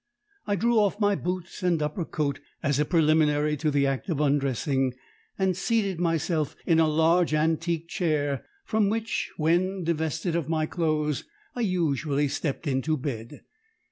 [0.47, 4.19] I drew off my boots and upper coat as a preliminary to the act of
[4.19, 4.95] undressing,
[5.37, 11.25] and seated myself in a large antique chair, from which, when divested of my clothes,
[11.55, 13.41] I usually stepped into bed.